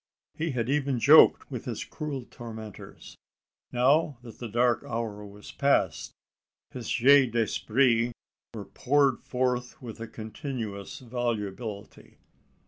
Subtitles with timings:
[0.33, 3.19] He had even joked with his cruel tormentors!
[3.71, 6.15] Now that the dark hour was past,
[6.71, 8.11] his jeux d'esprit
[8.55, 12.17] were poured forth with a continuous volubility.